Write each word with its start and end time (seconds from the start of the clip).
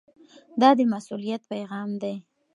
دا 0.61 0.69
د 0.77 0.79
مسؤلیت 0.93 1.41
پیغام 1.51 1.89
دی. 2.01 2.15